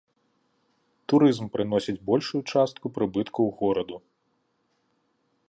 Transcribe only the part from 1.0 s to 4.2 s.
Турызм прыносіць большую частку прыбыткаў гораду.